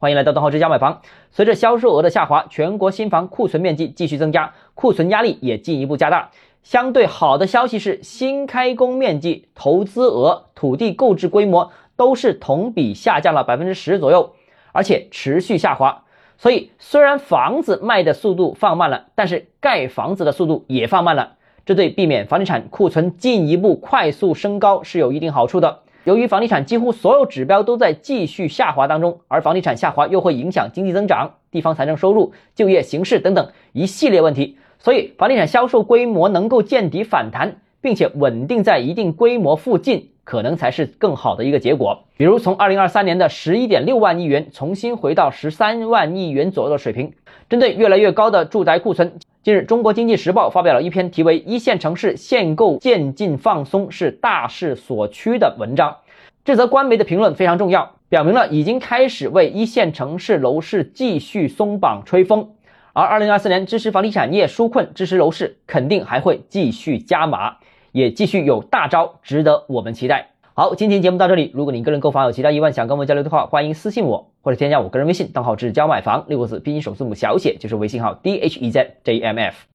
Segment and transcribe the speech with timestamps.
[0.00, 1.02] 欢迎来到东浩之家买房。
[1.30, 6.30] 随着销售额的下滑，全国新房库存面积继续增加，库存压力也进一步加大。
[6.62, 14.32] 相对好的消息是，新开工面积、投资额、土地购置规模都是同比下降了百分之十左右，
[14.72, 16.04] 而且持续下滑。
[16.38, 21.36] 所以，虽然房子卖的速度放慢了，但是盖房子的速度也放慢了，
[21.66, 25.80] 这对避免房地产库存进一步快速升高是有一定好处的。
[26.04, 42.04] 由于房地产几乎所有指标都在继续下滑当中，而房地产下滑又会影响经济增长、地方财政收入、就业形势等等一系列问题，所以房地产销售规模能够见底反弹，并且稳定在一定规模附近，可能才是更好的一个结果。
[42.16, 47.12] 比如从二零二三年的十一点六万亿元重新回到十三万亿元左右的水平。
[47.48, 55.96] 针对越来越高的住宅库存，近日中国经济时报发表了一篇题为《一线城市限购渐进放松是大势所趋》的文章。
[56.44, 62.50] 这则官媒的评论非常重要，表明了已经开始为一线城市楼市继续松绑吹风。
[62.92, 67.56] 而二零二四年支持房地产业纾困、支持楼市，肯定还会继续加码，
[67.92, 70.32] 也继续有大招，值得我们期待。
[70.52, 71.52] 好，今天节目到这里。
[71.54, 79.64] 如果您个人购房有其他疑问，想跟我们交流的话，欢迎私信我或者添加我个人微信，账号是教买房六个字拼音首字母小写，就是微信号 d h e z j m f。